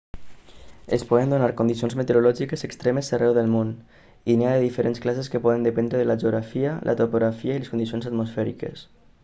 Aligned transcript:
es 0.95 1.03
poden 1.09 1.33
donar 1.33 1.49
condicions 1.59 1.95
meteorològiques 1.99 2.65
extremes 2.69 3.11
arreu 3.17 3.35
del 3.39 3.51
món 3.57 3.75
i 4.35 4.39
n'hi 4.39 4.49
ha 4.51 4.55
de 4.57 4.63
diferents 4.65 5.03
classes 5.05 5.29
que 5.35 5.43
poden 5.47 5.69
dependre 5.71 6.01
de 6.03 6.09
la 6.13 6.19
geografia 6.25 6.73
la 6.91 6.97
topografia 7.03 7.59
i 7.61 7.63
les 7.63 7.73
condicions 7.75 8.13
atmosfèriques 8.13 8.87